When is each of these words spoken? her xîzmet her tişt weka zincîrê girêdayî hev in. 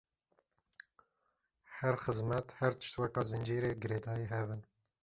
her 1.77 1.95
xîzmet 2.03 2.47
her 2.59 2.71
tişt 2.79 2.95
weka 3.01 3.23
zincîrê 3.29 3.71
girêdayî 3.81 4.25
hev 4.33 4.47
in. 4.55 4.61